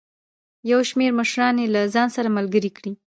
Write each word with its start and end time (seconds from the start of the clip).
یو 0.71 0.79
شمېر 0.89 1.11
مشران 1.19 1.55
یې 1.61 1.67
له 1.75 1.81
ځان 1.93 2.07
سره 2.15 2.29
ملګري 2.37 2.71
کړي. 2.77 2.93